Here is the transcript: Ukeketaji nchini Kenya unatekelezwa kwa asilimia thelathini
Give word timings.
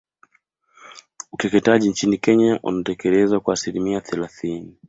Ukeketaji 1.31 1.89
nchini 1.89 2.17
Kenya 2.17 2.59
unatekelezwa 2.63 3.39
kwa 3.39 3.53
asilimia 3.53 4.01
thelathini 4.01 4.77